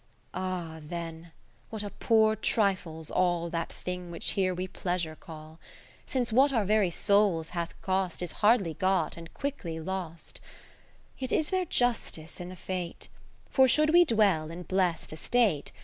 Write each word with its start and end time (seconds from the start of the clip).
Ill 0.33 0.41
Ah 0.41 0.79
then! 0.81 1.31
what 1.69 1.83
a 1.83 1.91
poor 1.91 2.35
trifle's 2.35 3.11
all 3.11 3.51
That 3.51 3.71
thing 3.71 4.09
which 4.09 4.31
here 4.31 4.51
we 4.51 4.67
Pleasure 4.67 5.15
call, 5.15 5.49
1 5.49 5.59
> 5.89 6.05
Since 6.07 6.33
what 6.33 6.51
our 6.51 6.65
very 6.65 6.89
souls 6.89 7.49
hath 7.49 7.79
cost 7.83 8.23
Is 8.23 8.31
hardly 8.41 8.73
got 8.73 9.15
and 9.15 9.31
quickly 9.35 9.79
lost! 9.79 10.39
IV 11.17 11.21
Yet 11.21 11.31
is 11.31 11.49
there 11.51 11.65
justice 11.65 12.39
in 12.39 12.49
the 12.49 12.55
fate; 12.55 13.09
For 13.51 13.67
should 13.67 13.91
we 13.91 14.03
dwell 14.03 14.49
in 14.49 14.63
blest 14.63 15.13
estate. 15.13 15.71